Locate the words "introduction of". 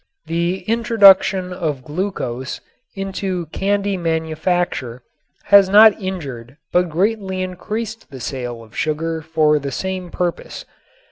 0.61-1.83